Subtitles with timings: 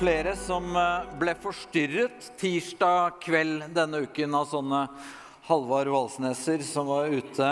[0.00, 4.78] flere som eh, ble forstyrret tirsdag kveld denne uken av sånne
[5.44, 7.48] Halvard Valsneser som var ute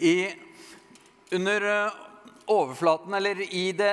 [0.00, 0.30] i
[1.36, 1.98] Under eh,
[2.48, 3.90] overflaten, eller i det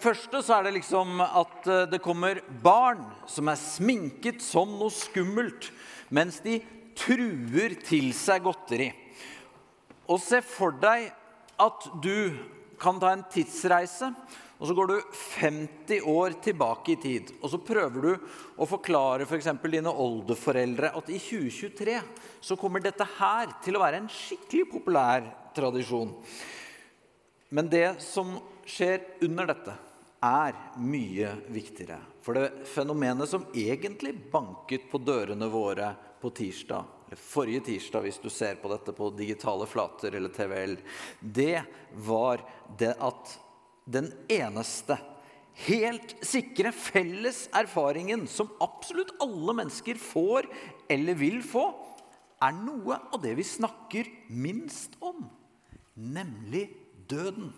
[0.00, 4.94] første, så er det liksom at eh, det kommer barn som er sminket som noe
[4.94, 5.68] skummelt,
[6.08, 6.62] mens de
[6.96, 8.88] truer til seg godteri.
[10.08, 11.10] Og se for deg
[11.60, 12.32] at du
[12.80, 14.14] kan ta en tidsreise
[14.56, 14.96] og så går du
[15.36, 19.50] 50 år tilbake i tid, og så prøver du å forklare f.eks.
[19.60, 21.96] For dine oldeforeldre at i 2023
[22.48, 26.14] så kommer dette her til å være en skikkelig populær tradisjon.
[27.52, 28.32] Men det som
[28.66, 29.76] skjer under dette,
[30.26, 32.00] er mye viktigere.
[32.24, 38.18] For det fenomenet som egentlig banket på dørene våre på tirsdag, eller forrige tirsdag hvis
[38.24, 40.78] du ser på dette på digitale flater eller TVL,
[41.20, 41.60] det
[42.08, 42.42] var
[42.80, 43.36] det at
[43.86, 44.98] den eneste,
[45.66, 50.48] helt sikre, felles erfaringen som absolutt alle mennesker får
[50.92, 51.70] eller vil få,
[52.42, 55.24] er noe av det vi snakker minst om,
[55.94, 56.68] nemlig
[57.08, 57.54] døden.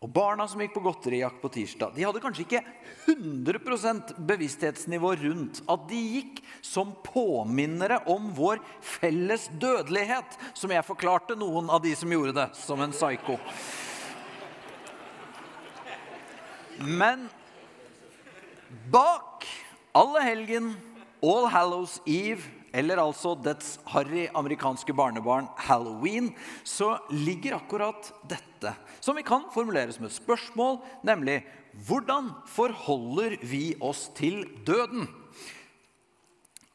[0.00, 2.62] Og Barna som gikk på godterijakt på tirsdag, de hadde kanskje ikke
[3.12, 11.36] 100% bevissthetsnivå rundt at de gikk som påminnere om vår felles dødelighet, som jeg forklarte
[11.36, 13.36] noen av de som gjorde det, som en psyko.
[16.80, 17.26] Men
[18.92, 19.44] bak
[19.92, 20.72] alle helgen,
[21.20, 26.30] All Hallows Eve, eller altså dets harry amerikanske barnebarn halloween,
[26.64, 28.72] så ligger akkurat dette,
[29.02, 31.42] som vi kan formulere som et spørsmål, nemlig
[31.86, 35.08] hvordan forholder vi oss til døden?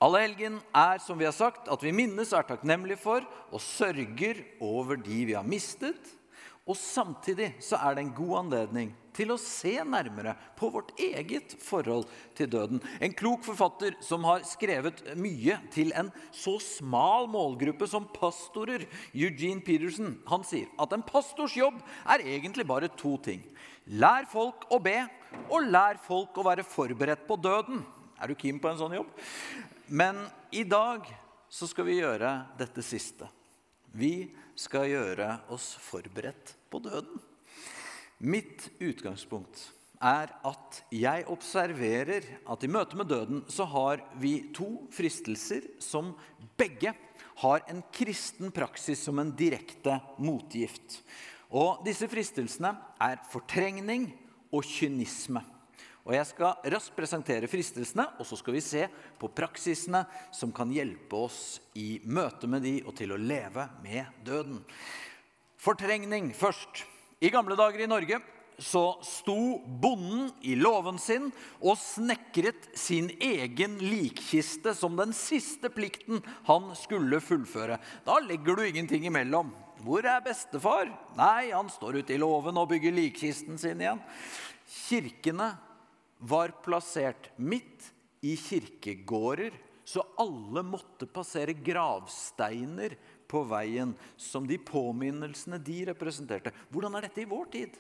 [0.04, 5.00] Allehelgen er som vi har sagt, at vi minnes er takknemlige for og sørger over
[5.00, 6.12] de vi har mistet.
[6.68, 11.56] Og samtidig så er det en god anledning til å se nærmere på vårt eget
[11.64, 12.82] forhold til døden.
[13.00, 19.64] En klok forfatter som har skrevet mye til en så smal målgruppe som pastorer, Eugene
[19.66, 21.80] Peterson, han sier at en pastors jobb
[22.12, 23.44] er egentlig bare to ting.
[23.86, 24.98] Lær folk å be,
[25.52, 27.84] og lær folk å være forberedt på døden.
[28.20, 29.12] Er du keen på en sånn jobb?
[29.88, 30.24] Men
[30.56, 31.06] i dag
[31.52, 33.28] så skal vi gjøre dette siste.
[33.96, 37.22] Vi skal gjøre oss forberedt på døden.
[38.24, 39.60] Mitt utgangspunkt
[40.00, 46.14] er at jeg observerer at i møte med døden så har vi to fristelser som
[46.60, 46.94] begge
[47.42, 51.02] har en kristen praksis som en direkte motgift.
[51.52, 52.72] Og disse fristelsene
[53.04, 54.08] er fortrengning
[54.52, 55.44] og kynisme.
[56.06, 58.84] Og Jeg skal raskt presentere fristelsene, og så skal vi se
[59.20, 64.06] på praksisene som kan hjelpe oss i møte med de og til å leve med
[64.24, 64.62] døden.
[65.58, 66.86] Fortrengning først.
[67.20, 68.20] I gamle dager i Norge
[68.58, 71.28] så sto bonden i låven sin
[71.60, 77.80] og snekret sin egen likkiste som den siste plikten han skulle fullføre.
[78.08, 79.52] Da legger du ingenting imellom.
[79.84, 80.88] Hvor er bestefar?
[81.20, 84.00] Nei, han står ute i låven og bygger likkisten sin igjen.
[84.66, 85.52] Kirkene
[86.24, 87.92] var plassert midt
[88.26, 89.54] i kirkegårder,
[89.86, 92.96] så alle måtte passere gravsteiner
[93.36, 96.54] på veien som de påminnelsene de representerte.
[96.72, 97.76] Hvordan er dette i vår tid?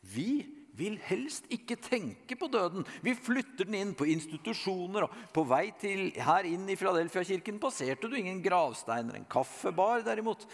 [0.00, 0.32] Vi
[0.80, 2.86] vil helst ikke tenke på døden.
[3.04, 5.04] Vi flytter den inn på institusjoner.
[5.04, 9.18] og På vei til her inn i Filadelfia-kirken passerte du ingen gravsteiner.
[9.18, 10.46] En kaffebar, derimot.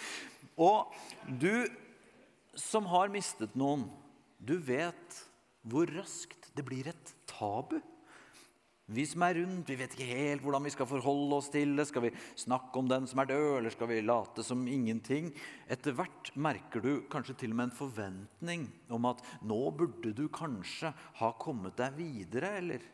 [0.57, 0.91] Og
[1.29, 1.69] du
[2.57, 3.85] som har mistet noen,
[4.41, 5.21] du vet
[5.67, 7.79] hvor raskt det blir et tabu
[8.87, 11.89] vi som er rundt, vi vet ikke helt hvordan vi skal forholde oss til det.
[11.89, 15.33] Skal vi snakke om den som er død, eller skal vi late som ingenting?
[15.67, 20.29] Etter hvert merker du kanskje til og med en forventning om at nå burde du
[20.31, 22.87] kanskje ha kommet deg videre, eller?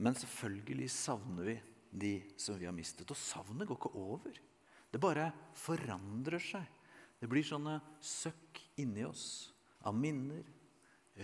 [0.00, 1.58] Men selvfølgelig savner vi
[1.92, 3.10] de som vi har mistet.
[3.12, 4.40] Og savnet går ikke over.
[4.88, 6.64] Det bare forandrer seg.
[7.20, 9.52] Det blir sånne søkk inni oss
[9.84, 10.46] av minner,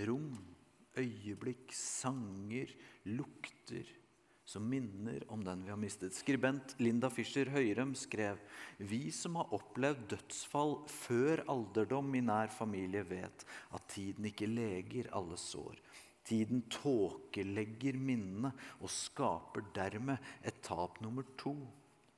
[0.06, 0.36] rom,
[0.98, 2.70] øyeblikk, sanger,
[3.08, 3.88] lukter
[4.48, 6.14] som minner om den vi har mistet.
[6.16, 8.38] Skribent Linda Fischer Høyrem skrev
[8.80, 13.44] vi som har opplevd dødsfall før alderdom i nær familie, vet
[13.76, 15.76] at tiden ikke leger alle sår.
[16.28, 21.54] Tiden tåkelegger minnene og skaper dermed et tap nummer to.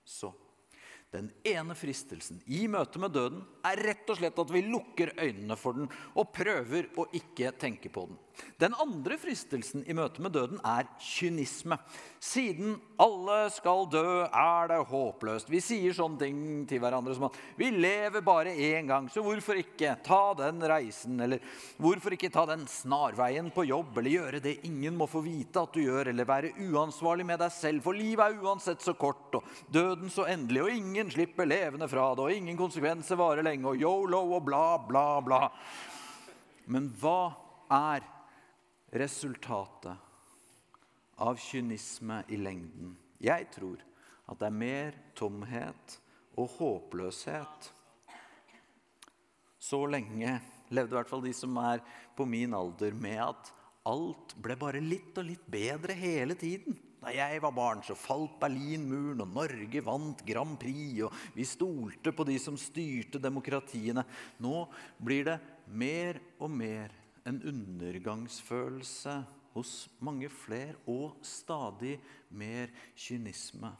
[0.07, 0.31] Så
[1.11, 5.57] Den ene fristelsen i møte med døden er rett og slett at vi lukker øynene
[5.59, 8.21] for den og prøver å ikke tenke på den.
[8.61, 11.79] Den andre fristelsen i møte med døden er kynisme.
[12.21, 15.49] Siden alle skal dø, er det håpløst.
[15.49, 19.61] Vi sier sånne ting til hverandre som at vi lever bare én gang, så hvorfor
[19.61, 21.17] ikke ta den reisen?
[21.25, 21.41] Eller
[21.81, 23.97] hvorfor ikke ta den snarveien på jobb?
[23.99, 26.13] Eller gjøre det ingen må få vite at du gjør?
[26.13, 27.85] Eller være uansvarlig med deg selv?
[27.87, 32.11] For livet er uansett så kort, og døden så endelig, og ingen slipper levende fra
[32.13, 35.47] det, og ingen konsekvenser varer lenge, og yolo og bla, bla, bla.
[36.71, 37.33] Men hva
[37.71, 38.05] er
[38.91, 39.97] resultatet
[41.21, 42.97] av kynisme i lengden.
[43.21, 43.83] Jeg tror
[44.31, 45.97] at det er mer tomhet
[46.39, 47.71] og håpløshet.
[49.61, 50.39] Så lenge
[50.73, 51.83] levde i hvert fall de som er
[52.17, 53.51] på min alder, med at
[53.89, 56.79] alt ble bare litt og litt bedre hele tiden.
[57.01, 61.01] Da jeg var barn, så falt Berlinmuren, og Norge vant Grand Prix.
[61.07, 64.05] Og vi stolte på de som styrte demokratiene.
[64.45, 64.67] Nå
[65.01, 65.39] blir det
[65.73, 66.93] mer og mer
[67.29, 69.17] en undergangsfølelse
[69.55, 69.75] hos
[70.05, 71.99] mange flere, og stadig
[72.31, 73.73] mer kynisme.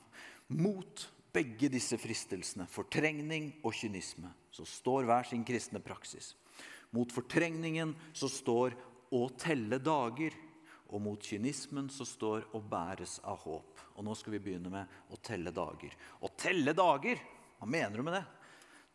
[0.59, 6.35] Mot begge disse fristelsene, fortrengning og kynisme, så står hver sin kristne praksis.
[6.91, 8.75] Mot fortrengningen så står
[9.15, 10.35] å telle dager.
[10.91, 13.79] Og mot kynismen så står å bæres av håp.
[13.95, 15.95] Og nå skal vi begynne med å telle dager.
[16.19, 17.21] Å telle dager,
[17.61, 18.25] hva mener du med det?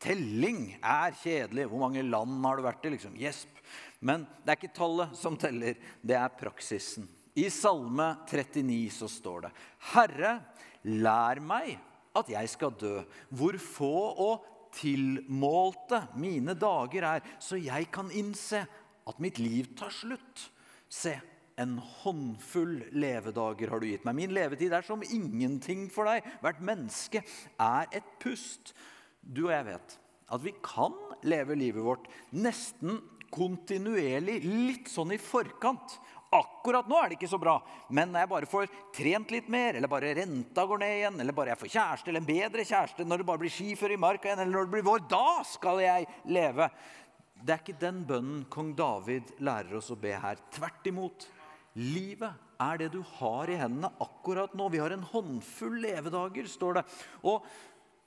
[0.03, 1.69] Telling er kjedelig.
[1.71, 2.91] Hvor mange land har du vært i?
[2.97, 3.15] liksom?
[3.15, 3.54] Gjesp.
[3.99, 7.07] Men det er ikke tallet som teller, det er praksisen.
[7.35, 9.53] I Salme 39 så står det
[9.91, 10.33] Herre,
[10.87, 11.75] lær meg
[12.15, 12.99] at jeg skal dø,
[13.35, 18.65] hvor få og tilmålte mine dager er, så jeg kan innse
[19.05, 20.47] at mitt liv tar slutt.
[20.91, 21.15] Se,
[21.59, 24.17] en håndfull levedager har du gitt meg.
[24.17, 26.25] Min levetid er som ingenting for deg.
[26.43, 28.73] Hvert menneske er et pust.
[29.21, 29.99] Du og jeg vet
[30.35, 30.95] at vi kan
[31.25, 32.97] leve livet vårt nesten
[33.33, 35.97] kontinuerlig, litt sånn i forkant.
[36.35, 37.55] Akkurat nå er det ikke så bra,
[37.95, 41.37] men når jeg bare får trent litt mer, eller bare renta går ned igjen, eller
[41.37, 44.29] bare jeg får kjæreste eller en bedre kjæreste, når det bare blir skiføre i marka
[44.29, 46.67] igjen, eller når det blir vår, da skal jeg leve.
[47.45, 50.41] Det er ikke den bønnen kong David lærer oss å be her.
[50.55, 51.27] Tvert imot.
[51.75, 54.69] Livet er det du har i hendene akkurat nå.
[54.71, 56.85] Vi har en håndfull levedager, står det.
[57.27, 57.45] Og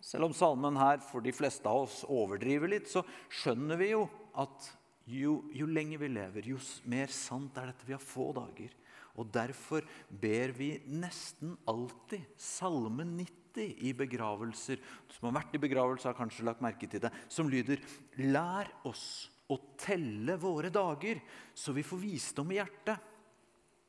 [0.05, 3.05] selv om salmen her for de fleste av oss overdriver litt, så
[3.41, 4.07] skjønner vi jo
[4.39, 4.71] at
[5.09, 6.59] jo, jo lenger vi lever, jo
[6.91, 7.87] mer sant er dette.
[7.89, 8.75] Vi har få dager.
[9.19, 14.79] Og Derfor ber vi nesten alltid Salme 90 i begravelser.
[15.11, 17.11] Som har vært i begravelse, har kanskje lagt merke til det.
[17.33, 17.83] Som lyder
[18.21, 21.23] Lær oss å telle våre dager,
[21.57, 23.15] så vi får visdom i hjertet.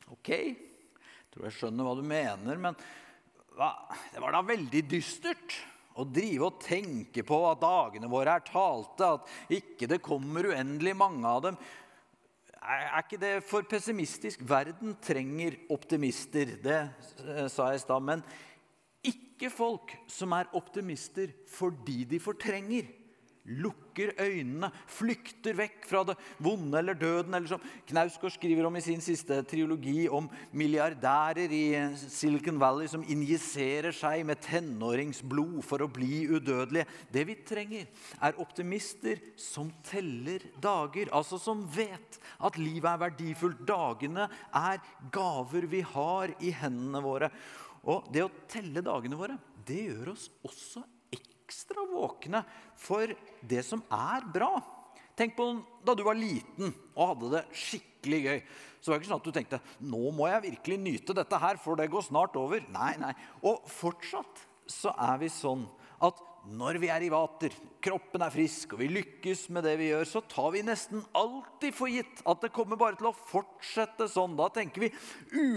[0.10, 2.77] Ok, jeg tror jeg skjønner hva du mener, men
[3.60, 3.74] hva?
[4.13, 5.57] det var da veldig dystert
[6.00, 10.96] å drive og tenke på at dagene våre er talte, at ikke det kommer uendelig
[10.98, 11.60] mange av dem.
[12.60, 14.44] Er ikke det for pessimistisk?
[14.48, 18.06] Verden trenger optimister, det eh, sa jeg i stad.
[18.06, 18.24] Men
[19.07, 22.90] ikke folk som er optimister fordi de fortrenger
[23.50, 27.34] lukker øynene, flykter vekk fra det vonde eller døden.
[27.34, 31.63] Eller som Knausgård skriver om i sin siste triologi, om milliardærer i
[32.00, 36.88] Silicon Valley som injiserer seg med tenåringsblod for å bli udødelige.
[37.12, 37.88] Det vi trenger,
[38.22, 41.12] er optimister som teller dager.
[41.16, 43.66] Altså som vet at livet er verdifullt.
[43.69, 44.79] Dagene er
[45.13, 47.32] gaver vi har i hendene våre.
[47.89, 50.84] Og det å telle dagene våre, det gjør oss også
[51.50, 52.44] ekstra våkne
[52.77, 54.53] for det som er bra.
[55.20, 55.50] Tenk på
[55.84, 58.38] da du var liten og hadde det skikkelig gøy.
[58.79, 61.60] Så var det ikke sånn at du tenkte nå må jeg virkelig nyte dette her,
[61.60, 62.63] for det går snart over.
[62.72, 63.12] Nei, nei.
[63.44, 65.65] Og fortsatt så er vi sånn
[66.06, 67.53] at når vi er i vater,
[67.84, 71.75] kroppen er frisk og vi lykkes med det vi gjør, så tar vi nesten alltid
[71.75, 74.38] for gitt at det kommer bare til å fortsette sånn.
[74.39, 74.91] Da tenker vi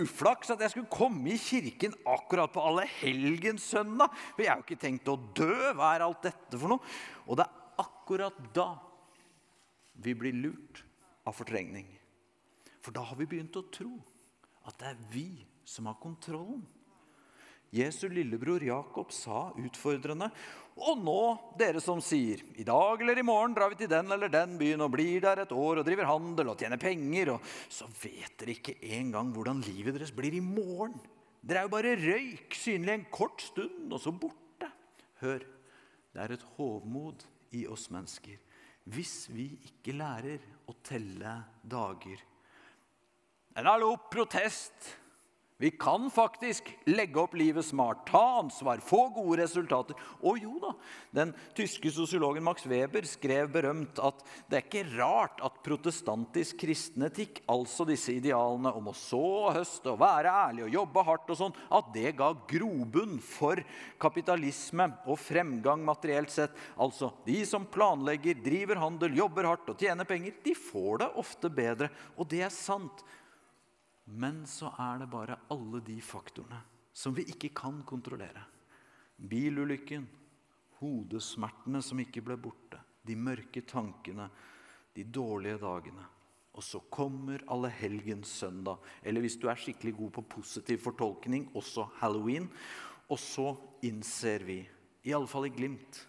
[0.03, 4.19] uflaks at jeg skulle komme i kirken akkurat på alle allehelgenssøndag.
[4.35, 5.55] For jeg har jo ikke tenkt å dø.
[5.79, 6.95] Hva er alt dette for noe?
[7.27, 8.69] Og det er akkurat da
[10.03, 10.83] vi blir lurt
[11.29, 11.89] av fortrengning.
[12.83, 13.95] For da har vi begynt å tro
[14.67, 15.29] at det er vi
[15.69, 16.63] som har kontrollen.
[17.73, 20.29] Jesu lillebror Jakob sa utfordrende
[20.81, 21.23] og nå,
[21.61, 24.85] dere som sier, i dag eller i morgen drar vi til den eller den byen
[24.87, 28.55] og blir der et år og driver handel og tjener penger, og så vet dere
[28.57, 30.97] ikke engang hvordan livet deres blir i morgen.
[31.43, 34.71] Dere er jo bare røyk, synlig en kort stund, og så borte.
[35.21, 35.45] Hør,
[36.13, 38.41] det er et hovmod i oss mennesker
[38.91, 42.19] hvis vi ikke lærer å telle dager.
[43.55, 45.02] En hallo, protest!
[45.63, 49.95] Vi kan faktisk legge opp livet smart, ta ansvar, få gode resultater.
[50.27, 50.73] Og jo da,
[51.15, 57.07] den tyske sosiologen Max Weber skrev berømt at det er ikke rart at protestantisk kristen
[57.07, 61.31] etikk, altså disse idealene om å så og høste og være ærlig og jobbe hardt
[61.31, 63.63] og sånn, at det ga grobunn for
[64.03, 66.59] kapitalisme og fremgang materielt sett.
[66.75, 71.55] Altså, de som planlegger, driver handel, jobber hardt og tjener penger, de får det ofte
[71.55, 71.95] bedre.
[72.19, 73.07] Og det er sant.
[74.05, 76.61] Men så er det bare alle de faktorene
[76.93, 78.43] som vi ikke kan kontrollere.
[79.17, 80.05] Bilulykken,
[80.81, 84.27] hodesmertene som ikke ble borte, de mørke tankene,
[84.93, 86.05] de dårlige dagene.
[86.53, 91.87] Og så kommer allehelgens søndag, eller hvis du er skikkelig god på positiv fortolkning, også
[92.03, 92.51] halloween.
[93.09, 93.55] Og så
[93.87, 94.59] innser vi,
[95.09, 96.03] i alle fall i glimt,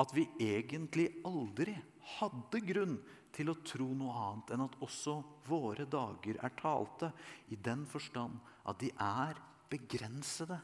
[0.00, 1.76] at vi egentlig aldri
[2.16, 2.96] hadde grunn
[3.34, 7.10] til å tro noe annet enn at også våre dager er talte,
[7.50, 8.38] i den forstand
[8.70, 9.40] at de er
[9.72, 10.60] begrensede.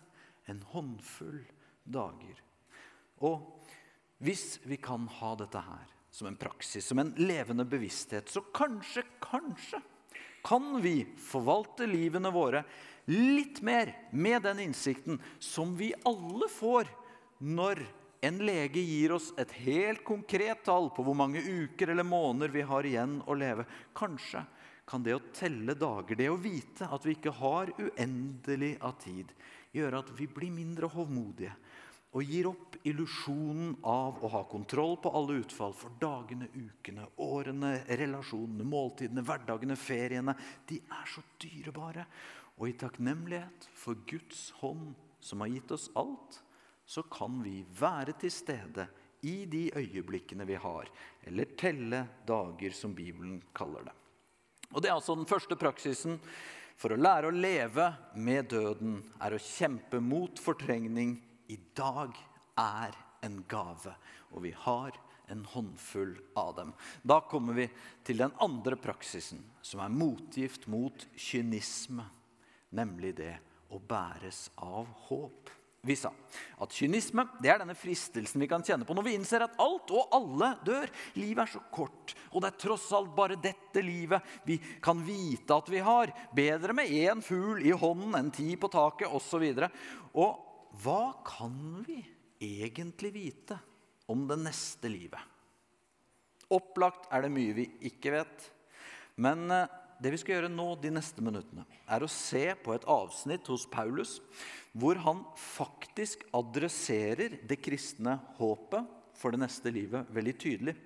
[0.49, 1.43] En håndfull
[1.85, 2.39] dager.
[3.23, 3.45] Og
[4.25, 9.05] hvis vi kan ha dette her som en praksis, som en levende bevissthet, så kanskje,
[9.23, 9.79] kanskje
[10.43, 12.65] kan vi forvalte livene våre
[13.11, 16.91] litt mer med den innsikten som vi alle får
[17.45, 17.83] når
[18.21, 22.65] en lege gir oss et helt konkret tall på hvor mange uker eller måneder vi
[22.69, 23.65] har igjen å leve.
[23.97, 24.45] Kanskje
[24.91, 29.31] kan det å telle dager, det å vite at vi ikke har uendelig av tid,
[29.73, 31.55] gjøre at vi blir mindre hovmodige
[32.11, 35.75] og gir opp illusjonen av å ha kontroll på alle utfall.
[35.79, 40.35] For dagene, ukene, årene, relasjonene, måltidene, hverdagene, feriene
[40.67, 42.09] de er så dyrebare.
[42.59, 46.41] Og i takknemlighet for Guds hånd, som har gitt oss alt,
[46.91, 48.89] så kan vi være til stede
[49.23, 50.89] i de øyeblikkene vi har,
[51.23, 53.95] eller telle dager, som Bibelen kaller det.
[54.75, 56.19] Og Det er altså den første praksisen
[56.81, 61.15] for å lære å leve med døden, er å kjempe mot fortrengning.
[61.47, 62.17] I dag
[62.59, 63.95] er en gave,
[64.33, 64.99] og vi har
[65.31, 66.75] en håndfull av dem.
[67.03, 67.69] Da kommer vi
[68.03, 72.09] til den andre praksisen, som er motgift mot kynisme,
[72.75, 73.37] nemlig det
[73.71, 75.60] å bæres av håp.
[75.81, 76.11] Vi sa
[76.61, 79.93] at kynisme det er denne fristelsen vi kan kjenne på når vi innser at alt
[79.97, 80.93] og alle dør.
[81.17, 85.57] Livet er så kort, og det er tross alt bare dette livet vi kan vite
[85.57, 86.13] at vi har.
[86.37, 89.47] Bedre med én fugl i hånden enn ti på taket osv.
[89.49, 91.57] Og, og hva kan
[91.89, 92.03] vi
[92.45, 93.57] egentlig vite
[94.13, 95.21] om det neste livet?
[96.53, 98.51] Opplagt er det mye vi ikke vet.
[99.21, 102.87] Men eh, det vi skal gjøre nå de neste minuttene, er å se på et
[102.89, 104.19] avsnitt hos Paulus
[104.73, 110.77] hvor han faktisk adresserer det kristne håpet for det neste livet veldig tydelig.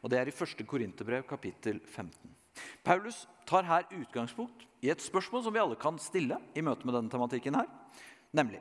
[0.00, 0.64] Og Det er i 1.
[0.66, 2.32] Korinterbrev, kapittel 15.
[2.84, 6.96] Paulus tar her utgangspunkt i et spørsmål som vi alle kan stille i møte med
[6.96, 7.68] denne tematikken her,
[8.32, 8.60] nemlig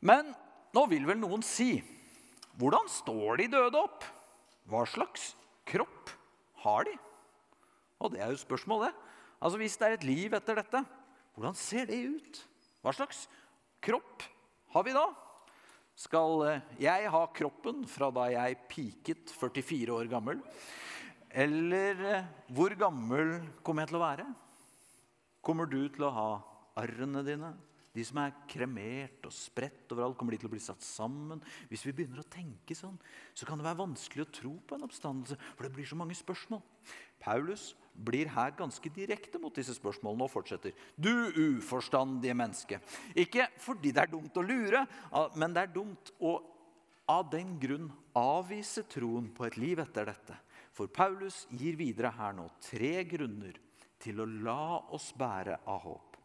[0.00, 0.34] Men
[0.74, 1.80] nå vil vel noen si
[2.56, 4.04] hvordan står de døde opp?
[4.70, 5.34] Hva slags
[5.68, 6.12] kropp
[6.64, 6.94] har de?
[8.00, 8.94] Og det er jo spørsmålet.
[9.40, 10.82] Altså Hvis det er et liv etter dette,
[11.36, 12.42] hvordan ser det ut?
[12.80, 13.26] Hva slags
[13.84, 14.24] kropp
[14.72, 15.06] har vi da?
[15.96, 20.42] Skal eh, jeg ha kroppen fra da jeg piket 44 år gammel?
[21.32, 24.26] Eller eh, hvor gammel kommer jeg til å være?
[25.44, 26.28] Kommer du til å ha
[26.82, 27.54] arrene dine?
[27.96, 31.40] De som er kremert og spredt overalt, kommer de til å bli satt sammen?
[31.70, 32.98] Hvis vi begynner å tenke sånn,
[33.32, 35.38] så kan det være vanskelig å tro på en oppstandelse.
[35.56, 36.60] For det blir så mange spørsmål.
[37.24, 40.74] Paulus blir her ganske direkte mot disse spørsmålene og fortsetter.
[40.96, 42.80] Du uforstandige menneske.
[43.16, 44.84] Ikke fordi det er dumt å lure,
[45.36, 46.36] men det er dumt å
[47.06, 50.34] av den grunn avvise troen på et liv etter dette.
[50.74, 53.60] For Paulus gir videre her nå tre grunner
[54.02, 56.16] til å la oss bære av håp.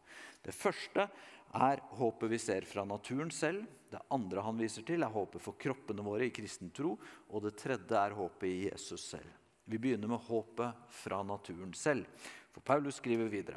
[0.42, 1.06] Det første
[1.52, 3.64] er håpet vi ser fra naturen selv.
[3.92, 6.96] Det andre han viser til, er håpet for kroppene våre i kristen tro.
[7.30, 9.41] Og det tredje er håpet i Jesus selv.
[9.72, 12.04] Vi begynner med håpet fra naturen selv.
[12.52, 13.56] For Paulus skriver videre.: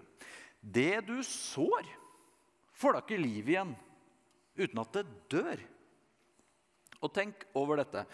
[0.59, 1.89] Det du sår,
[2.71, 3.73] får da ikke liv igjen
[4.55, 5.03] uten at det
[5.33, 5.63] dør.
[7.03, 8.05] Og tenk over dette.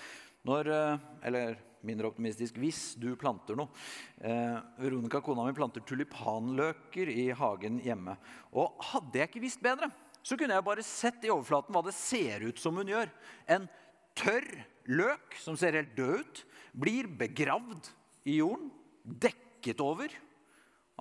[0.49, 3.69] Når, eh, eller mindre optimistisk hvis du planter noe.
[4.17, 8.17] Eh, Veronica, kona mi, planter tulipanløker i hagen hjemme.
[8.51, 9.91] Og hadde jeg ikke visst bedre,
[10.23, 13.13] så kunne jeg bare sett i overflaten hva det ser ut som hun gjør.
[13.45, 13.69] En
[14.17, 14.47] tørr
[14.91, 17.91] løk som ser helt død ut, blir begravd
[18.29, 18.69] i jorden,
[19.03, 20.11] dekket over.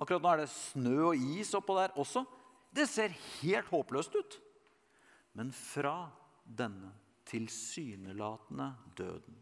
[0.01, 2.25] Akkurat nå er det snø og is oppå der også.
[2.71, 4.37] Det ser helt håpløst ut.
[5.37, 6.09] Men fra
[6.43, 6.91] denne
[7.29, 9.37] tilsynelatende døden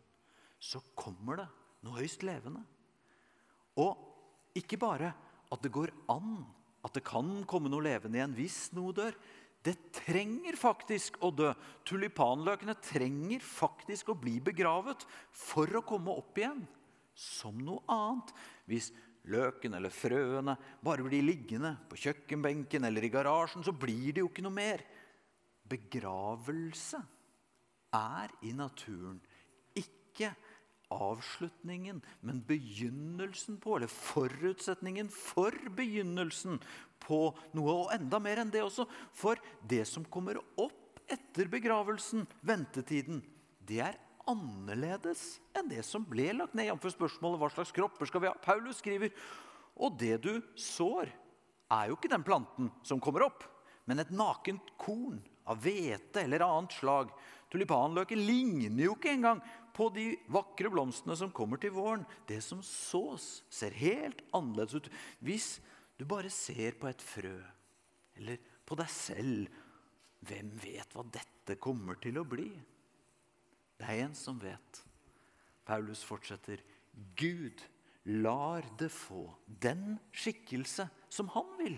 [0.59, 1.47] så kommer det
[1.85, 2.61] noe høyst levende.
[3.79, 3.95] Og
[4.59, 5.13] ikke bare
[5.49, 6.41] at det går an
[6.85, 9.15] at det kan komme noe levende igjen hvis noe dør.
[9.65, 11.51] Det trenger faktisk å dø.
[11.87, 15.03] Tulipanløkene trenger faktisk å bli begravet
[15.35, 16.63] for å komme opp igjen
[17.19, 18.31] som noe annet.
[18.69, 18.91] Hvis
[19.29, 24.31] løken eller frøene bare blir liggende på kjøkkenbenken eller i garasjen, så blir det jo
[24.31, 24.85] ikke noe mer.
[25.69, 27.01] Begravelse
[27.95, 29.19] er i naturen
[29.77, 30.31] ikke
[30.89, 36.59] avslutningen, men begynnelsen på, eller forutsetningen for begynnelsen
[37.05, 37.21] på
[37.57, 37.75] noe.
[37.85, 43.21] Og enda mer enn det også, for det som kommer opp etter begravelsen, ventetiden,
[43.65, 46.69] det er annerledes enn det som ble lagt ned.
[46.69, 46.91] Jf.
[46.93, 48.35] spørsmålet hva slags kropper skal vi ha?
[48.43, 49.13] Paulus skriver
[49.79, 51.09] og det du sår,
[51.69, 53.45] er jo ikke den planten som kommer opp,
[53.87, 57.13] men et nakent korn av hvete eller annet slag.
[57.49, 59.39] Tulipanløken ligner jo ikke engang
[59.79, 62.03] på de vakre blomstene som kommer til våren.
[62.27, 64.91] Det som sås, ser helt annerledes ut.
[65.23, 65.47] Hvis
[65.99, 67.37] du bare ser på et frø
[68.19, 69.47] eller på deg selv,
[70.27, 72.49] hvem vet hva dette kommer til å bli?
[73.79, 74.81] Det er en som vet.
[75.63, 76.59] Paulus fortsetter.
[77.15, 77.63] Gud
[78.09, 79.29] lar det få
[79.63, 81.77] den skikkelse som han vil.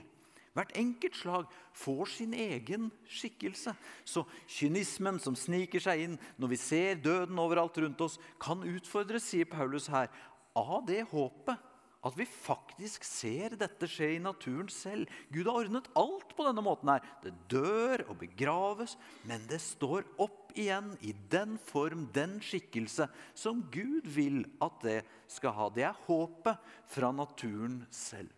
[0.52, 3.72] Hvert enkelt slag får sin egen skikkelse.
[4.04, 9.30] Så kynismen som sniker seg inn når vi ser døden overalt rundt oss, kan utfordres,
[9.32, 10.12] sier Paulus her,
[10.58, 11.70] av det håpet
[12.02, 15.10] at vi faktisk ser dette skje i naturen selv.
[15.30, 16.90] Gud har ordnet alt på denne måten.
[16.90, 17.06] her.
[17.22, 23.62] Det dør og begraves, men det står opp igjen i den form, den skikkelse, som
[23.72, 25.70] Gud vil at det skal ha.
[25.70, 26.58] Det er håpet
[26.90, 28.34] fra naturen selv.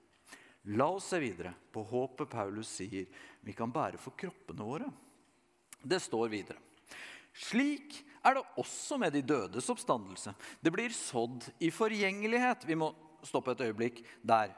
[0.71, 3.09] La oss se videre på håpet Paulus sier
[3.43, 4.87] vi kan bære for kroppene våre.
[5.83, 6.61] Det står videre.
[7.33, 10.31] Slik er det også med de dødes oppstandelse.
[10.63, 12.63] Det blir sådd i forgjengelighet.
[12.69, 12.93] Vi må
[13.25, 14.53] stoppe et øyeblikk der.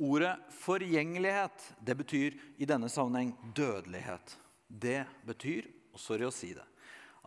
[0.00, 4.36] Ordet forgjengelighet det betyr i denne sammenheng dødelighet.
[4.70, 6.64] Det betyr, og sorry å si det,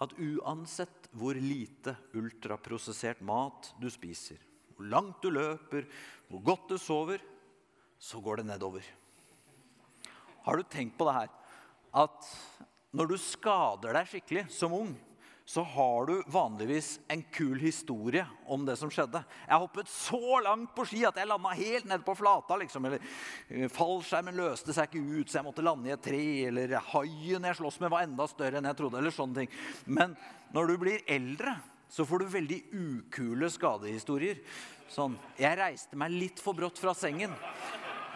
[0.02, 4.40] at uansett hvor lite ultraprosessert mat du spiser,
[4.74, 5.86] hvor langt du løper,
[6.32, 7.22] hvor godt du sover,
[8.04, 8.84] så går det nedover.
[10.44, 11.30] Har du tenkt på det her?
[11.96, 12.28] At
[12.92, 14.92] når du skader deg skikkelig som ung,
[15.46, 19.24] så har du vanligvis en kul historie om det som skjedde.
[19.48, 22.58] Jeg hoppet så langt på ski at jeg landa helt nede på flata.
[22.60, 22.88] Liksom.
[22.88, 23.04] Eller
[23.48, 26.24] eh, fallskjermen løste seg ikke ut, så jeg måtte lande i et tre.
[26.48, 29.00] Eller haien jeg sloss med, var enda større enn jeg trodde.
[29.00, 29.56] eller sånne ting.
[30.00, 30.16] Men
[30.56, 31.58] når du blir eldre,
[31.92, 34.40] så får du veldig ukule skadehistorier.
[34.92, 37.36] Sånn, Jeg reiste meg litt for brått fra sengen.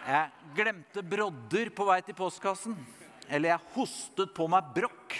[0.08, 2.72] Jeg glemte brodder på vei til postkassen.
[3.28, 5.16] Eller jeg hostet på meg brokk.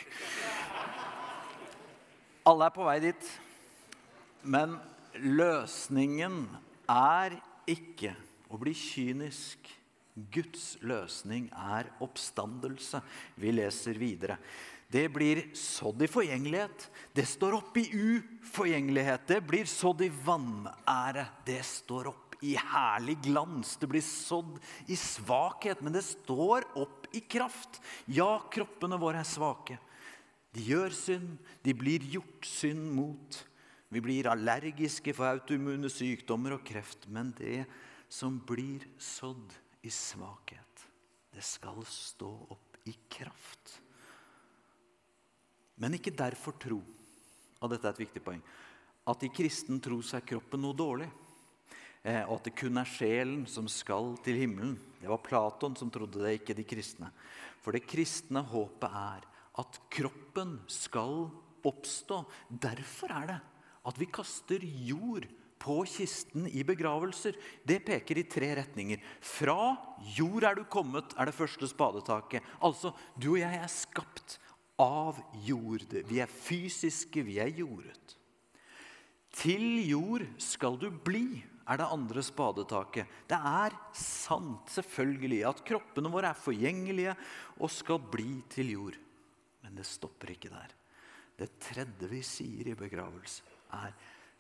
[2.49, 3.27] Alle er på vei dit.
[4.49, 4.79] Men
[5.21, 6.47] løsningen
[6.89, 7.37] er
[7.69, 8.15] ikke
[8.49, 9.69] å bli kynisk.
[10.33, 13.03] Guds løsning er oppstandelse.
[13.37, 14.39] Vi leser videre.
[14.89, 16.89] Det blir sådd i forgjengelighet.
[17.13, 19.29] Det står opp i uforgjengelighet.
[19.29, 21.27] Det blir sådd i vanære.
[21.45, 23.77] Det står opp i herlig glans.
[23.81, 27.81] Det blir sådd i svakhet, men det står opp i kraft.
[28.07, 29.79] Ja, kroppene våre er svake.
[30.55, 33.43] De gjør synd, de blir gjort synd mot.
[33.89, 37.09] Vi blir allergiske for autoimmune sykdommer og kreft.
[37.09, 37.65] Men det
[38.09, 39.53] som blir sådd
[39.85, 40.87] i svakhet,
[41.33, 43.79] det skal stå opp i kraft.
[45.79, 46.81] Men ikke derfor tro,
[47.59, 48.41] og dette er et viktig poeng,
[49.09, 51.09] at i kristen tro så er kroppen noe dårlig.
[52.09, 54.77] Eh, og at det kun er sjelen som skal til himmelen.
[54.99, 57.11] Det var Platon som trodde det, ikke de kristne.
[57.63, 59.27] For det kristne håpet er
[59.59, 61.29] at kroppen skal
[61.67, 62.23] oppstå.
[62.49, 63.41] Derfor er det
[63.89, 65.27] at vi kaster jord
[65.59, 67.37] på kisten i begravelser.
[67.67, 69.03] Det peker i tre retninger.
[69.21, 69.75] Fra
[70.17, 72.47] jord er du kommet, er det første spadetaket.
[72.63, 74.39] Altså, du og jeg er skapt
[74.79, 75.85] av jord.
[76.07, 78.15] Vi er fysiske, vi er jordet.
[79.39, 81.18] Til jord skal du bli
[81.69, 83.11] er det andre spadetaket.
[83.29, 87.15] Det er sant, selvfølgelig, at kroppene våre er forgjengelige
[87.61, 88.99] og skal bli til jord.
[89.65, 90.73] Men det stopper ikke der.
[91.39, 93.45] Det tredje vi sier i begravelse,
[93.77, 93.93] er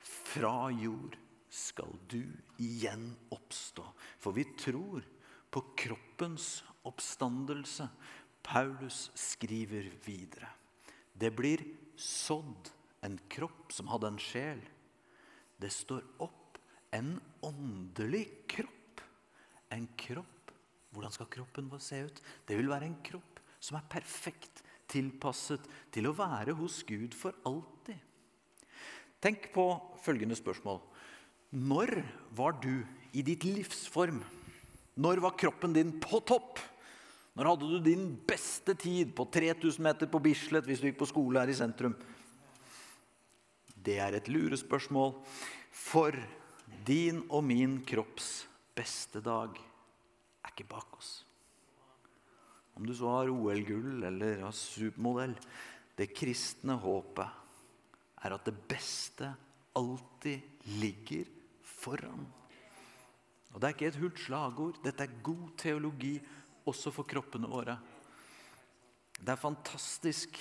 [0.03, 1.19] fra jord
[1.53, 2.23] skal du
[2.61, 3.85] igjen oppstå.
[4.21, 5.05] For vi tror
[5.53, 7.89] på kroppens oppstandelse.
[8.43, 10.49] Paulus skriver videre.
[11.13, 11.65] Det blir
[11.99, 12.71] sådd
[13.05, 14.61] en kropp som hadde en sjel.
[15.59, 16.38] Det står opp
[16.97, 19.03] en åndelig kropp.
[19.75, 20.35] En kropp
[20.89, 22.21] Hvordan skal kroppen vår se ut?
[22.49, 27.37] Det vil være en kropp som er perfekt tilpasset til å være hos Gud for
[27.47, 27.99] alltid.
[29.21, 29.67] Tenk på
[30.01, 30.81] følgende spørsmål.
[31.53, 31.93] Når
[32.39, 34.21] var du i ditt livsform
[34.99, 36.59] Når var kroppen din på topp?
[37.39, 41.07] Når hadde du din beste tid på 3000 meter på Bislett hvis du gikk på
[41.07, 41.95] skole her i sentrum?
[43.79, 45.15] Det er et lurespørsmål.
[45.71, 46.19] For
[46.87, 51.13] din og min kropps beste dag er ikke bak oss.
[52.79, 55.35] Om du så har OL-gull eller har supermodell
[55.99, 59.33] Det kristne håpet er at det beste
[59.79, 61.27] alltid ligger
[61.63, 62.27] foran.
[63.55, 64.79] Og Det er ikke et hult slagord.
[64.85, 66.15] Dette er god teologi
[66.69, 67.75] også for kroppene våre.
[69.19, 70.39] Det er fantastisk.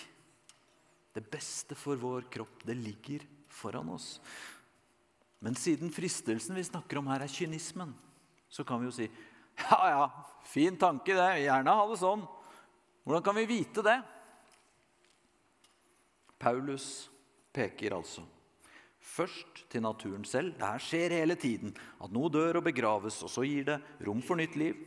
[1.13, 4.19] Det beste for vår kropp, det ligger foran oss.
[5.43, 7.93] Men siden fristelsen vi snakker om her, er kynismen,
[8.50, 9.10] så kan vi jo si
[9.58, 10.08] ja, ja,
[10.45, 11.30] fin tanke det.
[11.43, 12.23] Gjerne ha det sånn.
[13.08, 13.97] Hvordan kan vi vite det?
[16.38, 17.08] Paulus
[17.56, 18.26] peker altså
[19.08, 20.54] først til naturen selv.
[20.58, 21.73] Det her skjer hele tiden.
[22.04, 24.78] At noe dør og begraves, og så gir det rom for nytt liv.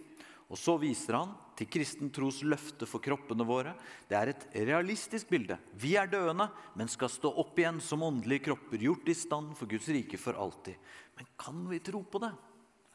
[0.51, 3.77] Og så viser han til kristen tros løfte for kroppene våre.
[4.11, 5.59] Det er et realistisk bilde.
[5.79, 9.71] Vi er døende, men skal stå opp igjen som åndelige kropper, gjort i stand for
[9.71, 10.75] Guds rike for alltid.
[11.19, 12.33] Men kan vi tro på det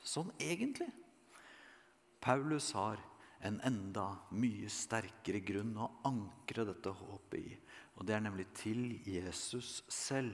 [0.06, 0.90] sånn egentlig?
[2.22, 3.00] Paulus har
[3.46, 7.58] en enda mye sterkere grunn å ankre dette håpet i.
[7.96, 10.34] Og det er nemlig til Jesus selv.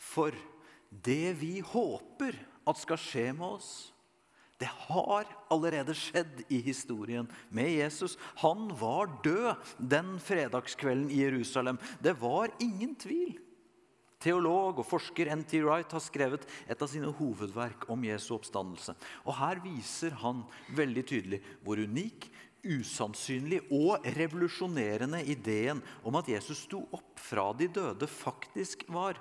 [0.00, 0.34] For
[0.90, 3.70] det vi håper at skal skje med oss,
[4.60, 8.16] det har allerede skjedd i historien med Jesus.
[8.40, 11.78] Han var død den fredagskvelden i Jerusalem.
[12.00, 13.36] Det var ingen tvil.
[14.22, 15.60] Teolog og forsker N.T.
[15.60, 18.96] Wright har skrevet et av sine hovedverk om Jesu oppstandelse.
[19.28, 20.40] Og Her viser han
[20.72, 22.30] veldig tydelig hvor unik,
[22.66, 29.20] usannsynlig og revolusjonerende ideen om at Jesus sto opp fra de døde, faktisk var.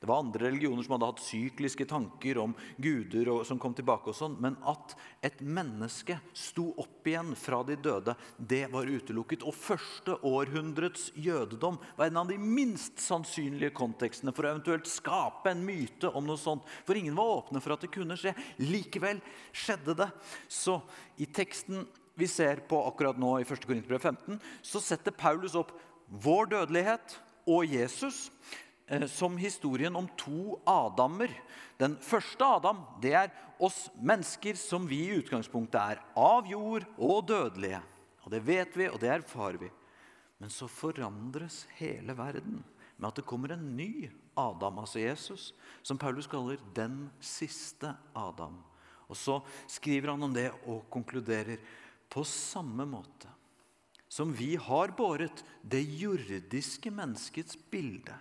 [0.00, 4.10] Det var andre religioner som hadde hatt sykliske tanker om guder og, som kom tilbake.
[4.12, 4.92] og sånn, Men at
[5.24, 9.46] et menneske sto opp igjen fra de døde, det var utelukket.
[9.48, 15.54] Og første århundrets jødedom var en av de minst sannsynlige kontekstene for å eventuelt skape
[15.54, 16.66] en myte om noe sånt.
[16.84, 18.36] For ingen var åpne for at det kunne skje.
[18.60, 20.10] Likevel skjedde det.
[20.48, 20.82] Så
[21.16, 23.64] i teksten vi ser på akkurat nå i 1.
[23.64, 25.72] Korinterbrev 15, så setter Paulus opp
[26.08, 28.26] vår dødelighet og Jesus
[29.10, 31.32] som historien om to Adamer.
[31.78, 37.26] Den første Adam det er oss mennesker som vi i utgangspunktet er av jord og
[37.26, 37.80] dødelige.
[38.26, 39.70] Og Det vet vi, og det erfarer vi.
[40.38, 42.62] Men så forandres hele verden
[42.96, 48.58] med at det kommer en ny Adam, altså Jesus, som Paulus kaller den siste Adam.
[49.08, 51.58] Og Så skriver han om det og konkluderer
[52.10, 53.32] på samme måte
[54.08, 58.14] som vi har båret det jordiske menneskets bilde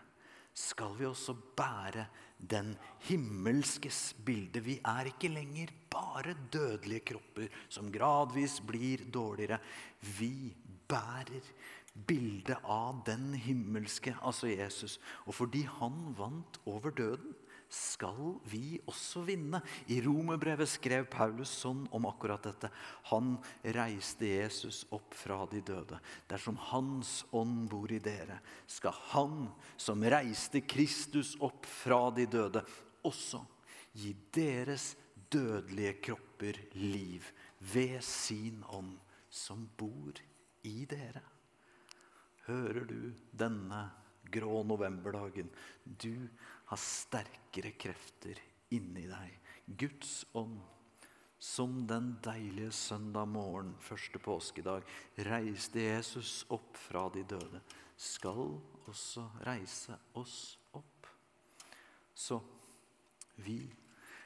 [0.56, 2.06] skal vi også bære
[2.40, 2.74] den
[3.08, 4.62] himmelskes bilde.
[4.64, 9.60] Vi er ikke lenger bare dødelige kropper som gradvis blir dårligere.
[10.20, 10.56] Vi
[10.88, 11.52] bærer
[12.08, 15.00] bildet av den himmelske, altså Jesus.
[15.26, 17.36] Og fordi han vant over døden,
[17.70, 19.62] skal vi også vinne.
[19.92, 22.70] I Romerbrevet skrev Paulus sånn om akkurat dette.
[23.12, 23.36] Han
[23.76, 26.00] reiste Jesus opp fra de døde.
[26.30, 32.64] Dersom Hans ånd bor i dere, skal Han som reiste Kristus opp fra de døde,
[33.06, 33.42] også
[33.96, 34.94] gi deres
[35.32, 37.28] dødelige kropper liv
[37.74, 38.98] ved sin ånd
[39.30, 40.16] som bor
[40.66, 41.24] i dere.
[42.46, 43.88] Hører du denne
[44.32, 45.50] grå novemberdagen?
[45.84, 46.28] Du
[46.70, 48.40] har sterkere krefter
[48.76, 49.36] inni deg.
[49.66, 50.60] Guds ånd,
[51.40, 54.86] som den deilige søndag morgen første påskedag
[55.28, 57.62] reiste Jesus opp fra de døde,
[57.96, 58.58] skal
[58.90, 61.10] også reise oss opp.
[62.16, 62.40] Så
[63.46, 63.60] vi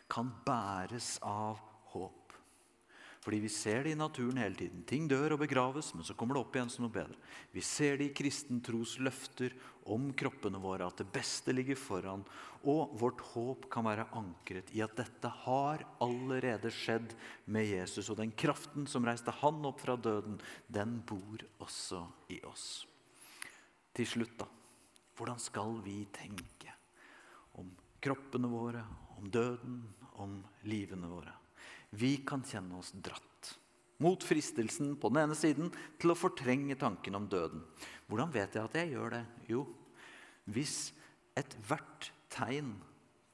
[0.09, 1.59] kan bæres av
[1.93, 2.18] håp.
[3.19, 4.83] Fordi vi ser det i naturen hele tiden.
[4.87, 7.17] Ting dør og begraves, men så kommer det opp igjen som noe bedre.
[7.51, 9.55] Vi ser det i kristen tros løfter
[9.91, 12.23] om kroppene våre, at det beste ligger foran.
[12.63, 17.11] Og vårt håp kan være ankret i at dette har allerede skjedd
[17.51, 18.07] med Jesus.
[18.07, 20.39] Og den kraften som reiste han opp fra døden,
[20.71, 22.85] den bor også i oss.
[23.95, 24.47] Til slutt, da.
[25.19, 26.71] Hvordan skal vi tenke
[27.59, 27.67] om
[27.99, 28.85] kroppene våre,
[29.19, 29.81] om døden,
[30.23, 31.38] om livene våre?
[31.95, 33.55] Vi kan kjenne oss dratt
[33.99, 37.65] mot fristelsen på den ene siden til å fortrenge tanken om døden.
[38.07, 39.23] Hvordan vet jeg at jeg gjør det?
[39.49, 39.65] Jo,
[40.49, 40.91] hvis
[41.37, 42.77] ethvert tegn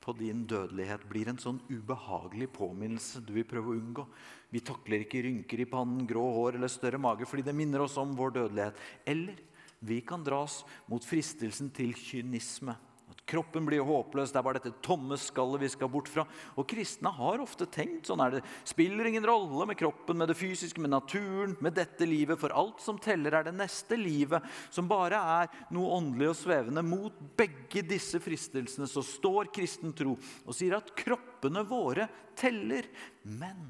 [0.05, 4.05] på din dødelighet blir en sånn ubehagelig påminnelse du vil prøve å unngå.
[4.53, 7.97] Vi takler ikke rynker i pannen, grå hår eller større mage fordi det minner oss
[8.01, 8.81] om vår dødelighet.
[9.09, 9.39] Eller
[9.85, 14.31] vi kan dras mot fristelsen til kynisme At kroppen blir håpløs.
[14.33, 16.23] Det er bare dette tomme skallet vi skal bort fra.
[16.57, 18.41] Og kristne har ofte tenkt sånn er det.
[18.65, 22.39] Spiller ingen rolle med kroppen, med det fysiske, med naturen, med dette livet.
[22.41, 26.85] For alt som teller, er det neste livet, som bare er noe åndelig og svevende.
[26.85, 32.89] Mot begge disse fristelsene så står kristen tro og sier at kroppene våre teller.
[33.21, 33.67] Men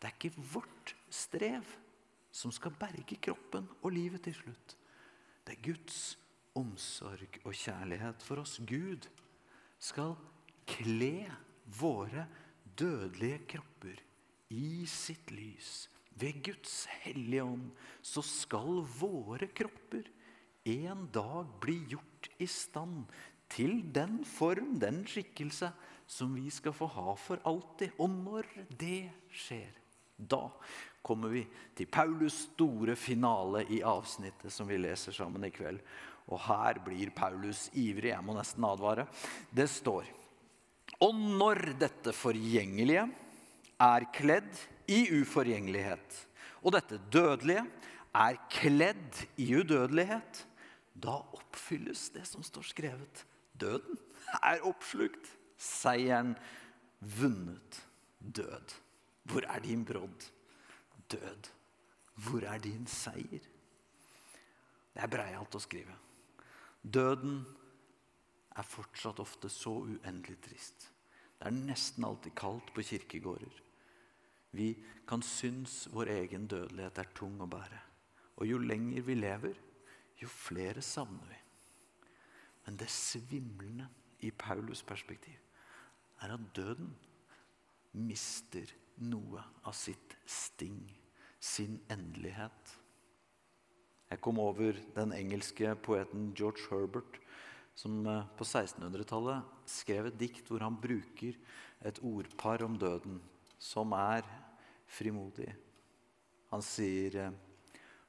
[0.00, 1.76] det er ikke vårt strev
[2.36, 4.76] som skal berge kroppen og livet til slutt.
[5.46, 6.16] Det er Guds
[6.56, 8.58] omsorg og kjærlighet for oss.
[8.66, 9.06] Gud
[9.78, 10.16] skal
[10.68, 11.28] kle
[11.78, 12.26] våre
[12.78, 14.00] dødelige kropper
[14.54, 15.86] i sitt lys.
[16.16, 20.06] Ved Guds hellige ånd så skal våre kropper
[20.66, 23.04] en dag bli gjort i stand
[23.52, 25.70] til den form, den skikkelse,
[26.06, 27.94] som vi skal få ha for alltid.
[28.02, 29.70] Og når det skjer,
[30.16, 30.48] da
[31.06, 31.44] kommer vi
[31.76, 35.78] til Paulus store finale i avsnittet som vi leser sammen i kveld.
[36.26, 38.10] Og her blir Paulus ivrig.
[38.10, 39.06] Jeg må nesten advare.
[39.54, 40.08] Det står
[41.02, 43.04] Og når dette forgjengelige
[43.82, 46.20] er kledd i uforgjengelighet,
[46.64, 47.66] og dette dødelige
[48.16, 50.40] er kledd i udødelighet,
[50.96, 53.24] da oppfylles det som står skrevet.
[53.52, 53.98] Døden
[54.40, 55.28] er oppslukt,
[55.60, 56.32] seieren
[57.00, 57.82] vunnet.
[58.18, 58.72] Død,
[59.28, 60.30] hvor er din brodd?
[61.10, 61.50] Død,
[62.26, 63.44] hvor er din seier?
[64.94, 65.94] Det er breialt å skrive.
[66.82, 67.42] Døden
[68.56, 70.88] er fortsatt ofte så uendelig trist.
[71.36, 73.62] Det er nesten alltid kaldt på kirkegårder.
[74.56, 74.70] Vi
[75.08, 77.82] kan synes vår egen dødelighet er tung å bære.
[78.40, 79.58] Og jo lenger vi lever,
[80.16, 81.40] jo flere savner vi.
[82.64, 83.90] Men det svimlende
[84.24, 85.36] i Paulus perspektiv
[86.24, 86.88] er at døden
[87.92, 90.80] mister noe av sitt sting,
[91.40, 92.74] sin endelighet.
[94.10, 97.18] Jeg kom over den engelske poeten George Herbert,
[97.76, 101.36] som eh, på 1600-tallet skrev et dikt hvor han bruker
[101.84, 103.18] et ordpar om døden
[103.58, 104.24] som er
[104.86, 105.50] frimodig.
[106.52, 107.34] Han sier eh,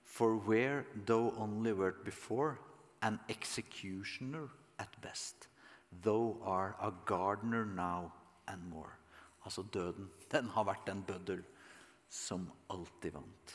[0.08, 2.58] For where though only wert before,
[3.02, 4.48] an executioner
[4.80, 5.50] at best,
[6.02, 8.14] thou are a gardener now
[8.48, 8.98] and more.
[9.48, 10.10] Altså døden.
[10.32, 11.44] Den har vært en bøddel
[12.12, 13.54] som alltid vant.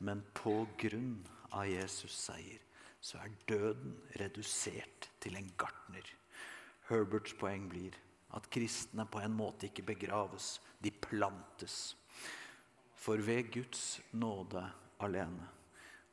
[0.00, 1.18] Men på grunn
[1.52, 2.62] av Jesus seier,
[3.00, 6.08] så er døden redusert til en gartner.
[6.88, 7.94] Herberts poeng blir
[8.36, 11.94] at kristne på en måte ikke begraves, de plantes.
[12.96, 14.64] For ved Guds nåde
[15.04, 15.46] alene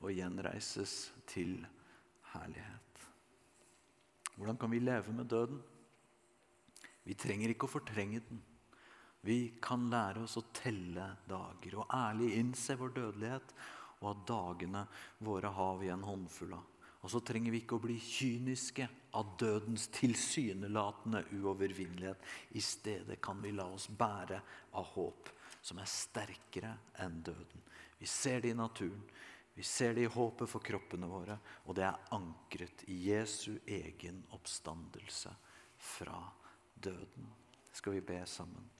[0.03, 1.61] og gjenreises til
[2.33, 3.03] herlighet.
[4.35, 5.61] Hvordan kan vi leve med døden?
[7.03, 8.41] Vi trenger ikke å fortrenge den.
[9.23, 13.53] Vi kan lære oss å telle dager og ærlig innse vår dødelighet
[14.01, 14.81] og at dagene
[15.23, 16.65] våre har vi en håndfull av.
[17.03, 18.87] Og så trenger vi ikke å bli kyniske
[19.19, 22.19] av dødens tilsynelatende uovervinnelighet.
[22.55, 24.39] I stedet kan vi la oss bære
[24.79, 25.31] av håp
[25.63, 27.63] som er sterkere enn døden.
[27.99, 29.03] Vi ser det i naturen,
[29.53, 34.23] vi ser det i håpet for kroppene våre, og det er ankret i Jesu egen
[34.35, 35.31] oppstandelse
[35.77, 36.19] fra
[36.73, 37.29] døden.
[37.71, 38.72] Skal vi be sammen?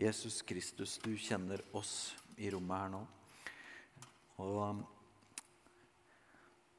[0.00, 3.00] Jesus Kristus, du kjenner oss i rommet her nå.
[4.40, 4.78] Og um,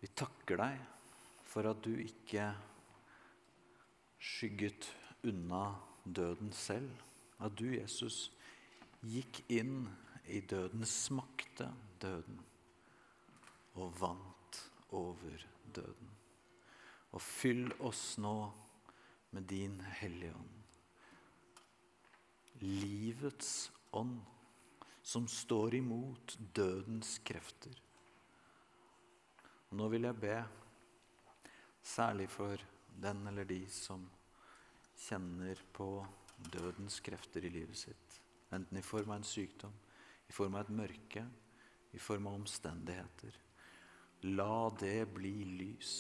[0.01, 0.79] vi takker deg
[1.45, 2.47] for at du ikke
[4.17, 4.88] skygget
[5.29, 5.67] unna
[6.01, 6.89] døden selv.
[7.38, 8.31] At du, Jesus,
[9.05, 9.84] gikk inn
[10.25, 11.69] i døden, smakte
[12.01, 12.41] døden
[13.77, 14.63] og vant
[14.97, 16.10] over døden.
[17.13, 18.34] Og fyll oss nå
[19.38, 20.61] med din Hellige Ånd.
[22.62, 24.19] Livets ånd
[25.02, 27.74] som står imot dødens krefter.
[29.71, 30.36] Og nå vil jeg be,
[31.82, 32.62] særlig for
[33.02, 34.04] den eller de som
[35.08, 35.89] kjenner på
[36.54, 38.19] dødens krefter i livet sitt.
[38.54, 39.74] Enten i form av en sykdom,
[40.30, 41.26] i form av et mørke,
[41.91, 43.41] i form av omstendigheter.
[44.38, 45.97] La det bli lys.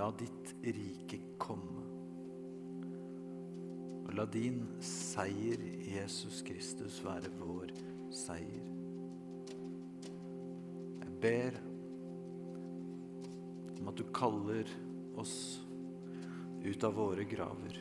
[0.00, 1.99] La ditt rike komme.
[4.16, 7.70] La din seier, Jesus Kristus, være vår
[8.12, 8.66] seier.
[11.00, 11.58] Jeg ber
[13.78, 14.68] om at du kaller
[15.20, 15.34] oss
[16.64, 17.78] ut av våre graver,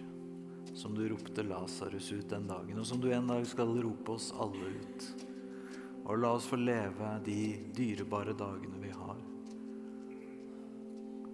[0.78, 4.30] som du ropte Lasarus ut den dagen, og som du en dag skal rope oss
[4.38, 5.08] alle ut.
[6.06, 7.42] Og la oss få leve de
[7.76, 9.24] dyrebare dagene vi har.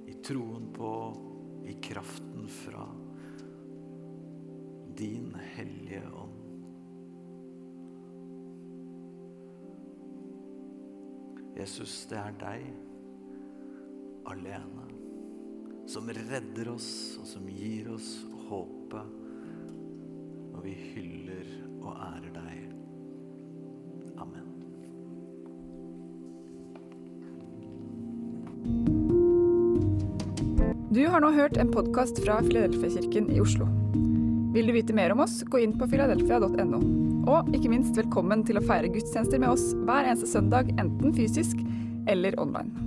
[0.08, 0.94] I troen på,
[1.68, 2.88] i kraften fra
[4.98, 6.32] din Hellige Ånd.
[11.56, 12.66] Jesus, det er deg
[14.28, 14.86] alene
[15.88, 16.90] som redder oss,
[17.22, 18.18] og som gir oss
[18.50, 19.22] håpet.
[20.56, 21.48] når vi hyller
[21.82, 22.60] og ærer deg.
[24.18, 24.46] Amen.
[30.96, 33.85] Du har nå hørt en podkast fra Filadelfia-kirken i Oslo.
[34.56, 36.78] Vil du vite mer om oss, gå inn på filadelfia.no.
[37.28, 41.60] Og ikke minst velkommen til å feire gudstjenester med oss hver eneste søndag, enten fysisk
[42.08, 42.85] eller online.